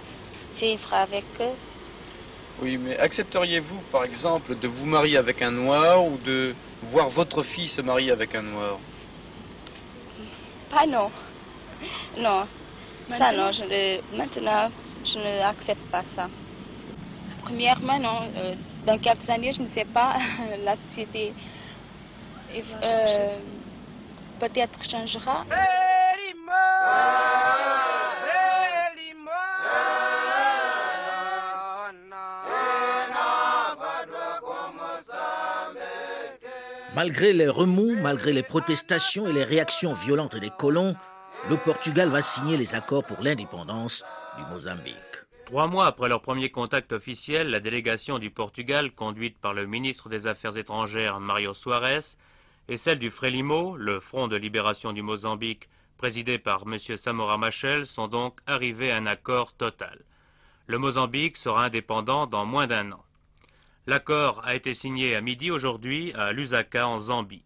[0.59, 1.57] vivre avec eux.
[2.61, 7.43] Oui, mais accepteriez-vous, par exemple, de vous marier avec un noir ou de voir votre
[7.43, 8.79] fille se marier avec un noir?
[10.71, 11.11] Pas non.
[12.17, 12.47] Non.
[13.09, 13.53] Ça, non.
[13.53, 14.71] Je, maintenant,
[15.05, 16.29] je n'accepte pas ça.
[17.43, 18.21] Premièrement, non.
[18.37, 20.17] Euh, dans quelques années, je ne sais pas,
[20.65, 21.33] la société
[22.83, 23.39] euh,
[24.41, 25.45] peut-être changera.
[36.99, 40.97] Malgré les remous, malgré les protestations et les réactions violentes des colons,
[41.49, 44.05] le Portugal va signer les accords pour l'indépendance
[44.37, 44.97] du Mozambique.
[45.47, 50.09] Trois mois après leur premier contact officiel, la délégation du Portugal, conduite par le ministre
[50.09, 52.17] des Affaires étrangères Mario Soares,
[52.69, 56.79] et celle du Frelimo, le Front de libération du Mozambique, présidé par M.
[56.97, 59.99] Samora Machel, sont donc arrivés à un accord total.
[60.67, 63.05] Le Mozambique sera indépendant dans moins d'un an.
[63.87, 67.45] L'accord a été signé à midi aujourd'hui à Lusaka en Zambie.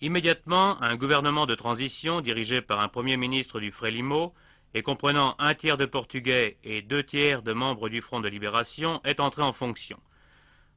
[0.00, 4.32] Immédiatement, un gouvernement de transition dirigé par un premier ministre du Frélimo
[4.72, 9.00] et comprenant un tiers de Portugais et deux tiers de membres du Front de libération
[9.04, 9.98] est entré en fonction.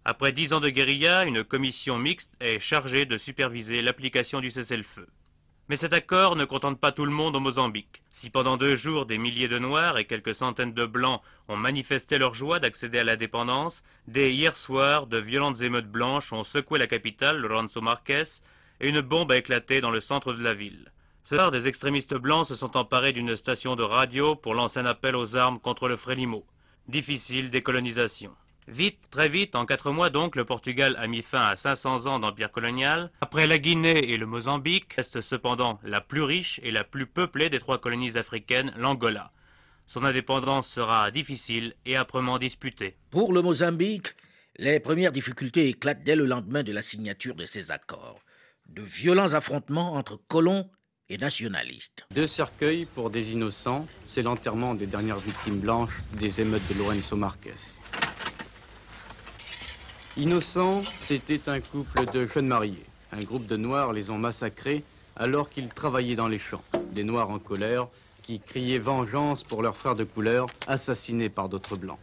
[0.03, 5.07] Après dix ans de guérilla, une commission mixte est chargée de superviser l'application du cessez-le-feu.
[5.69, 8.01] Mais cet accord ne contente pas tout le monde au Mozambique.
[8.11, 12.17] Si pendant deux jours des milliers de Noirs et quelques centaines de Blancs ont manifesté
[12.17, 16.87] leur joie d'accéder à l'indépendance, dès hier soir, de violentes émeutes blanches ont secoué la
[16.87, 18.25] capitale, Lorenzo Marquez,
[18.81, 20.91] et une bombe a éclaté dans le centre de la ville.
[21.23, 24.85] Ce soir, des extrémistes blancs se sont emparés d'une station de radio pour lancer un
[24.85, 26.43] appel aux armes contre le Frélimo.
[26.89, 28.31] Difficile décolonisation.
[28.67, 32.19] Vite, très vite, en quatre mois donc, le Portugal a mis fin à 500 ans
[32.19, 33.11] d'empire colonial.
[33.21, 37.49] Après la Guinée et le Mozambique, reste cependant la plus riche et la plus peuplée
[37.49, 39.31] des trois colonies africaines, l'Angola.
[39.87, 42.95] Son indépendance sera difficile et âprement disputée.
[43.11, 44.15] Pour le Mozambique,
[44.57, 48.21] les premières difficultés éclatent dès le lendemain de la signature de ces accords.
[48.67, 50.69] De violents affrontements entre colons
[51.09, 52.05] et nationalistes.
[52.11, 57.15] Deux cercueils pour des innocents, c'est l'enterrement des dernières victimes blanches des émeutes de Lorenzo
[57.17, 57.55] Marquez.
[60.15, 62.85] Innocents, c'était un couple de jeunes mariés.
[63.11, 64.83] Un groupe de Noirs les ont massacrés
[65.15, 66.63] alors qu'ils travaillaient dans les champs.
[66.91, 67.87] Des Noirs en colère
[68.21, 71.97] qui criaient vengeance pour leurs frères de couleur assassinés par d'autres Blancs.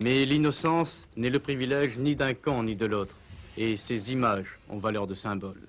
[0.00, 3.14] Mais l'innocence n'est le privilège ni d'un camp ni de l'autre,
[3.56, 5.60] et ces images ont valeur de symbole.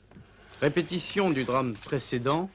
[0.60, 2.50] Répétition du drame précédent,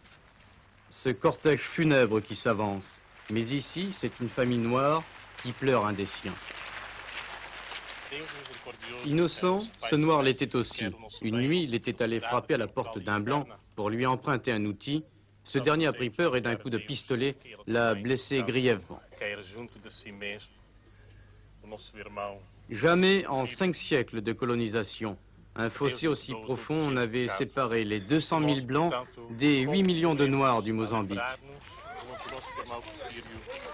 [0.90, 2.86] ce cortège funèbre qui s'avance.
[3.30, 5.04] Mais ici, c'est une famille noire
[5.42, 6.34] qui pleure un des siens.
[9.04, 10.86] Innocent, ce noir l'était aussi.
[11.22, 14.64] Une nuit, il était allé frapper à la porte d'un blanc pour lui emprunter un
[14.64, 15.04] outil.
[15.44, 19.00] Ce dernier a pris peur et d'un coup de pistolet l'a blessé grièvement.
[22.70, 25.16] Jamais en cinq siècles de colonisation,
[25.54, 28.92] un fossé aussi profond n'avait séparé les 200 000 blancs
[29.30, 31.18] des 8 millions de noirs du Mozambique.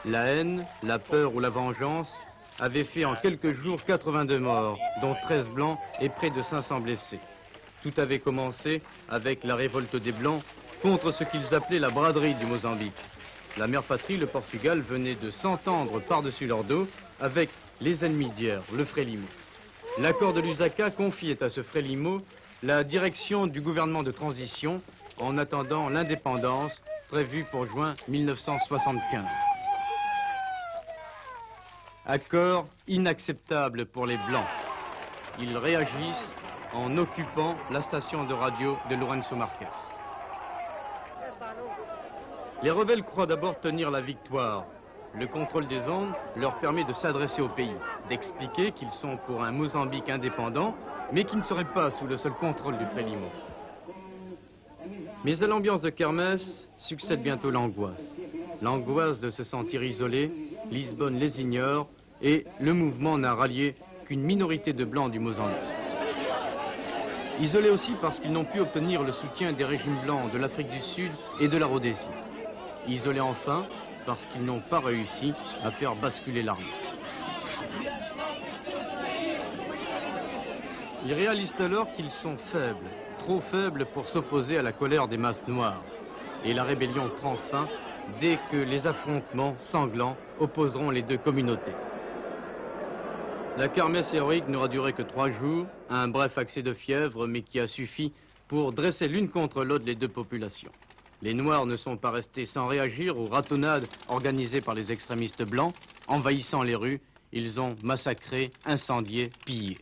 [0.04, 2.12] La haine, la peur ou la vengeance
[2.58, 7.20] avait fait en quelques jours 82 morts, dont 13 blancs et près de 500 blessés.
[7.82, 10.42] Tout avait commencé avec la révolte des Blancs
[10.82, 12.92] contre ce qu'ils appelaient la braderie du Mozambique.
[13.56, 16.86] La mère patrie, le Portugal, venait de s'entendre par-dessus leur dos
[17.20, 19.26] avec les ennemis d'hier, le Frélimo.
[19.98, 22.22] L'accord de Lusaka confiait à ce Frélimo
[22.62, 24.80] la direction du gouvernement de transition
[25.18, 29.51] en attendant l'indépendance prévue pour juin 1975.
[32.04, 34.48] Accord inacceptable pour les Blancs.
[35.38, 36.36] Ils réagissent
[36.74, 39.66] en occupant la station de radio de Lorenzo Marquez.
[42.64, 44.64] Les rebelles croient d'abord tenir la victoire.
[45.14, 47.76] Le contrôle des ondes leur permet de s'adresser au pays,
[48.08, 50.74] d'expliquer qu'ils sont pour un Mozambique indépendant,
[51.12, 53.28] mais qui ne serait pas sous le seul contrôle du Frélimo.
[55.24, 58.16] Mais à l'ambiance de kermesse succède bientôt l'angoisse.
[58.60, 60.32] L'angoisse de se sentir isolé,
[60.72, 61.86] Lisbonne les ignore
[62.22, 63.74] et le mouvement n'a rallié
[64.06, 65.58] qu'une minorité de blancs du Mozambique.
[67.40, 70.80] Isolés aussi parce qu'ils n'ont pu obtenir le soutien des régimes blancs de l'Afrique du
[70.80, 72.08] Sud et de la Rhodésie.
[72.88, 73.66] Isolés enfin
[74.06, 76.64] parce qu'ils n'ont pas réussi à faire basculer l'armée.
[81.04, 85.46] Ils réalisent alors qu'ils sont faibles, trop faibles pour s'opposer à la colère des masses
[85.46, 85.82] noires.
[86.46, 87.68] Et la rébellion prend fin
[88.20, 91.74] dès que les affrontements sanglants opposeront les deux communautés.
[93.58, 97.60] La kermesse héroïque n'aura duré que trois jours, un bref accès de fièvre, mais qui
[97.60, 98.12] a suffi
[98.48, 100.72] pour dresser l'une contre l'autre les deux populations.
[101.20, 105.74] Les Noirs ne sont pas restés sans réagir aux ratonnades organisées par les extrémistes blancs.
[106.08, 107.00] Envahissant les rues,
[107.32, 109.78] ils ont massacré, incendié, pillé.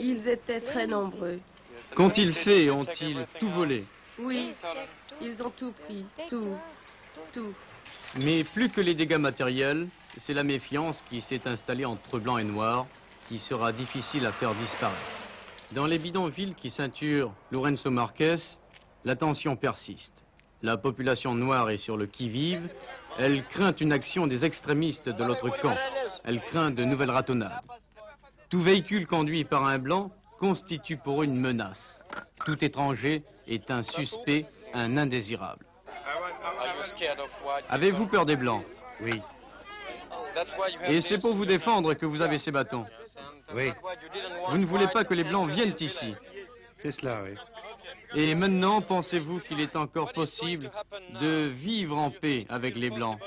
[0.00, 1.38] Ils étaient très nombreux.
[1.94, 3.84] Qu'ont-ils fait Ont-ils tout volé?
[4.18, 4.54] Oui,
[5.20, 6.56] ils ont tout pris, tout,
[8.16, 12.44] Mais plus que les dégâts matériels, c'est la méfiance qui s'est installée entre blancs et
[12.44, 12.86] noirs,
[13.28, 15.10] qui sera difficile à faire disparaître.
[15.72, 18.36] Dans les bidonvilles qui ceinturent Lorenzo Marquez,
[19.04, 20.24] la tension persiste.
[20.62, 22.72] La population noire est sur le qui-vive.
[23.18, 25.76] Elle craint une action des extrémistes de l'autre camp.
[26.24, 27.60] Elle craint de nouvelles ratonnades.
[28.48, 32.02] Tout véhicule conduit par un blanc constitue pour eux une menace.
[32.44, 35.66] Tout étranger est un suspect, un indésirable.
[37.68, 38.64] Avez-vous peur des blancs?
[39.00, 39.20] Oui.
[40.88, 42.86] Et c'est pour vous défendre que vous avez ces bâtons
[43.54, 43.72] Oui.
[44.48, 46.14] Vous ne voulez pas que les blancs viennent ici
[46.78, 47.36] C'est cela, oui.
[48.16, 50.70] Et maintenant, pensez-vous qu'il est encore possible
[51.20, 53.18] de vivre en paix avec les Blancs?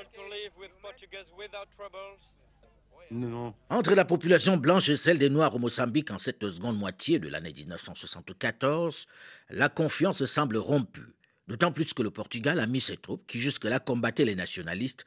[3.12, 3.54] Non.
[3.70, 7.30] Entre la population blanche et celle des Noirs au Mozambique en cette seconde moitié de
[7.30, 9.08] l'année 1974,
[9.50, 11.08] la confiance semble rompue,
[11.48, 15.06] d'autant plus que le Portugal a mis ses troupes qui jusque-là combattaient les nationalistes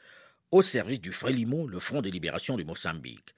[0.51, 3.35] au service du Frélimo, le Front de libération du Mozambique.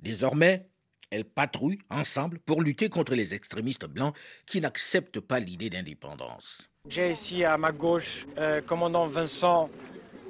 [0.00, 0.66] Désormais,
[1.10, 4.14] elles patrouillent ensemble pour lutter contre les extrémistes blancs
[4.46, 6.62] qui n'acceptent pas l'idée d'indépendance.
[6.88, 9.70] J'ai ici à ma gauche euh, commandant Vincent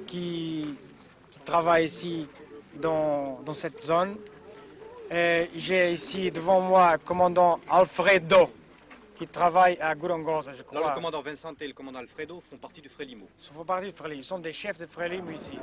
[0.07, 0.65] qui,
[1.31, 2.27] qui travaille ici
[2.81, 4.15] dans, dans cette zone.
[5.11, 8.49] J'ai ici devant moi commandant Alfredo
[9.15, 10.81] qui travaille à Gorongosa, je crois.
[10.81, 13.27] Non, le commandant Vincent et le commandant Alfredo font partie du Frélimo.
[13.39, 14.21] Ils font partie du Frélimo.
[14.21, 15.57] Ils sont des chefs de Frélimo ici.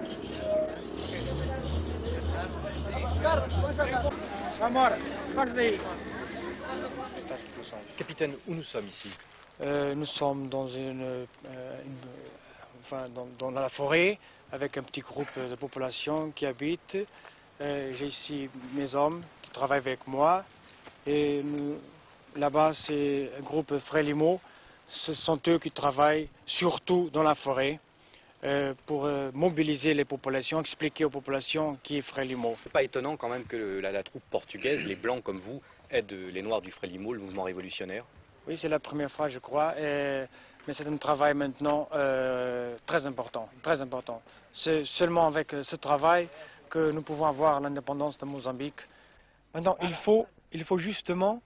[7.96, 9.10] Capitaine, où nous sommes ici?
[9.60, 11.26] Euh, Nous sommes dans, une, euh,
[12.82, 13.06] enfin,
[13.38, 14.18] dans, la forêt
[14.50, 16.96] avec un petit groupe de population qui habite.
[17.60, 20.44] Euh, j'ai ici mes hommes qui travaillent avec moi.
[21.06, 21.42] Et
[22.36, 24.40] là-bas, c'est un groupe Frélimo.
[24.88, 27.78] Ce sont eux qui travaillent surtout dans la forêt.
[28.44, 32.56] Euh, pour euh, mobiliser les populations, expliquer aux populations qui est Frélimo.
[32.64, 36.42] C'est pas étonnant quand même que la, troupe portugaise, les Blancs comme vous, aident les
[36.42, 38.04] Noirs du Frélimo, le mouvement révolutionnaire
[38.48, 40.26] Oui, c'est la première fois, je crois, mais
[40.72, 44.20] c'est un travail maintenant euh, très important, très important.
[44.52, 46.28] C'est seulement avec ce travail
[46.68, 48.80] que nous pouvons avoir l'indépendance de Mozambique.
[49.54, 51.40] Maintenant, il faut, il faut justement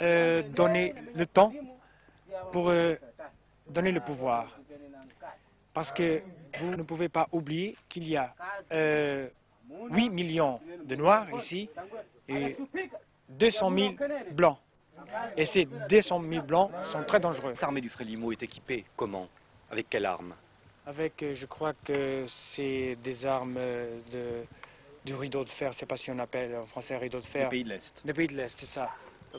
[0.00, 1.52] donner le temps
[2.52, 2.72] pour
[3.68, 4.46] donner le pouvoir.
[5.72, 6.22] Parce que
[6.60, 8.32] vous ne pouvez pas oublier qu'il y a
[8.70, 9.28] 8 euh,
[9.90, 11.68] millions de Noirs ici
[12.28, 12.56] et
[13.28, 13.94] 200 000
[14.32, 14.58] Blancs.
[15.36, 17.54] Et ces 200 000 Blancs sont très dangereux.
[17.60, 19.28] L'armée du Frélimo est équipée comment?
[19.70, 20.34] Avec quelles armes
[20.86, 23.58] Avec, euh, je crois que c'est des armes
[24.12, 24.44] de,
[25.04, 27.26] du rideau de fer, je ne sais pas si on appelle en français rideau de
[27.26, 27.48] fer.
[27.48, 28.06] Des pays de l'Est.
[28.06, 28.90] Des pays de l'Est, c'est ça.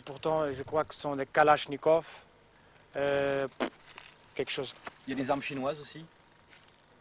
[0.03, 2.05] Pourtant, je crois que ce sont des Kalachnikov.
[2.95, 3.47] Euh,
[4.33, 4.73] quelque chose.
[5.07, 6.05] Il y a des armes chinoises aussi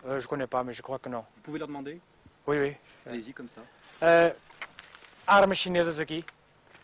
[0.06, 1.24] euh, Je ne connais pas, mais je crois que non.
[1.36, 2.00] Vous pouvez leur demander
[2.46, 2.76] Oui, oui.
[3.06, 3.60] Allez-y, comme ça.
[4.02, 4.32] Euh,
[5.26, 6.24] armas chinesas aqui.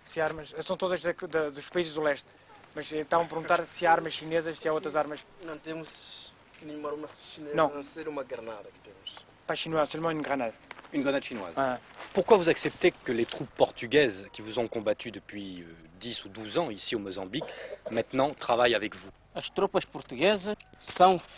[0.06, 2.28] Se armas, são todas dos países do leste.
[2.74, 5.20] Mas então perguntar se há armas chinesas, se há outras armas.
[5.44, 6.32] Não temos
[6.62, 7.66] nenhuma arma chinesa, não.
[7.66, 9.16] a não ser uma granada que temos.
[9.46, 10.54] Pas chinoise, seulement une grenade.
[10.92, 11.54] Une grenade chinoise.
[11.56, 11.78] Ah.
[12.12, 15.64] Pourquoi vous acceptez que les troupes portugaises qui vous ont combattu depuis
[16.00, 17.44] 10 euh, ou 12 ans ici au Mozambique,
[17.90, 19.10] maintenant travaillent avec vous?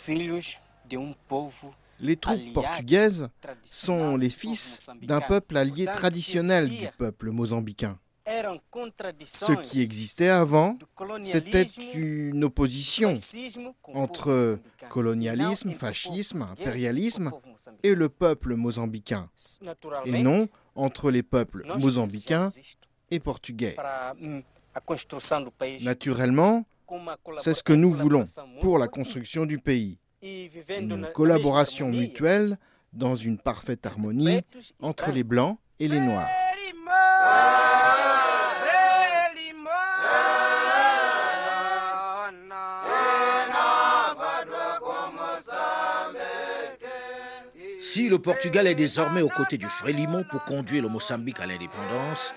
[0.05, 0.41] Filhos
[1.99, 3.29] les troupes portugaises
[3.63, 7.99] sont les fils d'un peuple allié traditionnel du peuple mozambicain.
[8.25, 10.77] Ce qui existait avant,
[11.23, 13.19] c'était une opposition
[13.93, 14.59] entre
[14.89, 17.31] colonialisme, fascisme, impérialisme
[17.83, 19.29] et le peuple mozambicain,
[20.05, 22.51] et non entre les peuples mozambicains
[23.11, 23.75] et portugais.
[25.81, 26.65] Naturellement,
[27.39, 28.25] c'est ce que nous voulons
[28.61, 32.57] pour la construction du pays une collaboration mutuelle
[32.93, 34.41] dans une parfaite harmonie
[34.79, 36.29] entre les Blancs et les Noirs.
[47.93, 52.33] Si le Portugal est désormais aux côtés du Frélimo pour conduire le Mozambique à l'indépendance,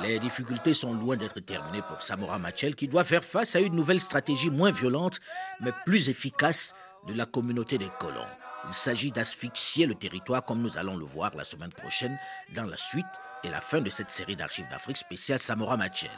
[0.00, 3.74] les difficultés sont loin d'être terminées pour Samora Machel qui doit faire face à une
[3.74, 5.18] nouvelle stratégie moins violente
[5.60, 6.76] mais plus efficace
[7.08, 8.28] de la communauté des colons.
[8.68, 12.16] Il s'agit d'asphyxier le territoire comme nous allons le voir la semaine prochaine
[12.54, 13.04] dans la suite
[13.42, 16.10] et la fin de cette série d'archives d'Afrique spéciale Samora Machel.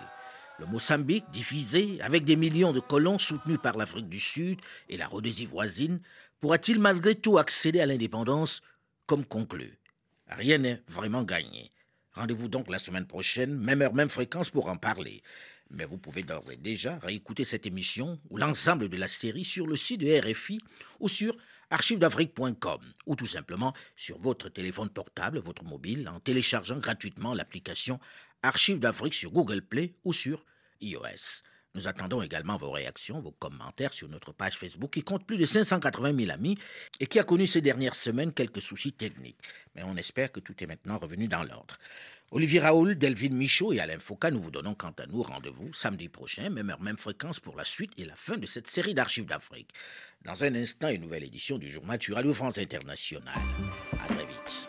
[0.59, 4.61] Le Mozambique, divisé avec des millions de colons soutenus par l'Afrique du Sud
[4.91, 6.01] et la Rhodésie voisine,
[6.39, 8.61] pourra-t-il malgré tout accéder à l'indépendance
[9.07, 9.79] comme conclu
[10.29, 11.71] Rien n'est vraiment gagné.
[12.13, 15.23] Rendez-vous donc la semaine prochaine, même heure, même fréquence pour en parler.
[15.71, 19.67] Mais vous pouvez d'ores et déjà réécouter cette émission ou l'ensemble de la série sur
[19.67, 20.59] le site de RFI
[21.01, 21.37] ou sur
[21.71, 27.99] archivesdafrique.com ou tout simplement sur votre téléphone portable, votre mobile, en téléchargeant gratuitement l'application
[28.43, 30.45] Archives d'Afrique sur Google Play ou sur
[30.81, 31.43] iOS.
[31.75, 35.45] Nous attendons également vos réactions, vos commentaires sur notre page Facebook qui compte plus de
[35.45, 36.57] 580 000 amis
[37.01, 39.39] et qui a connu ces dernières semaines quelques soucis techniques.
[39.75, 41.75] Mais on espère que tout est maintenant revenu dans l'ordre.
[42.31, 46.09] Olivier Raoul, Delvin Michaud et Alain Foucault, nous vous donnons quant à nous rendez-vous samedi
[46.09, 49.27] prochain, même heure, même fréquence pour la suite et la fin de cette série d'archives
[49.27, 49.71] d'Afrique.
[50.25, 53.35] Dans un instant, une nouvelle édition du journal sur Radio France Internationale.
[54.01, 54.69] À très vite.